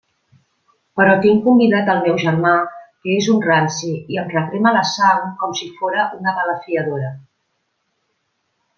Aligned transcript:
Però 0.99 1.11
tinc 1.25 1.43
convidat 1.47 1.91
el 1.95 2.01
meu 2.05 2.17
germà 2.23 2.55
que 3.05 3.13
és 3.19 3.29
un 3.35 3.45
ranci 3.49 3.91
i 4.15 4.19
em 4.25 4.33
recrema 4.33 4.75
la 4.79 4.83
sang 4.95 5.31
com 5.45 5.57
si 5.63 5.71
fóra 5.79 6.11
una 6.19 6.37
balafiadora. 6.43 7.17